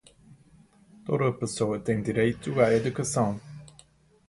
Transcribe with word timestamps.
Toda 1.05 1.27
a 1.29 1.31
pessoa 1.31 1.77
tem 1.79 2.01
direito 2.01 2.59
à 2.59 2.73
educação. 2.73 3.39